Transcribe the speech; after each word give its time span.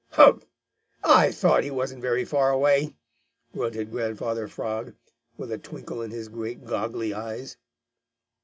"Humph! 0.13 0.47
I 1.03 1.31
thought 1.31 1.63
he 1.63 1.69
wasn't 1.69 2.01
very 2.01 2.25
far 2.25 2.49
away," 2.51 2.95
grunted 3.53 3.91
Grandfather 3.91 4.47
Frog, 4.47 4.95
with 5.37 5.51
a 5.51 5.59
twinkle 5.59 6.01
in 6.01 6.09
his 6.09 6.27
great, 6.27 6.65
goggly 6.65 7.13
eyes. 7.13 7.57